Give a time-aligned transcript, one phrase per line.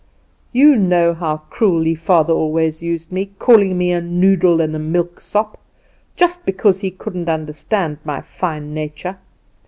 [0.51, 5.59] You know how cruelly father always used me, calling me a noodle and a milksop,
[6.15, 9.19] just because he couldn't understand my fine nature.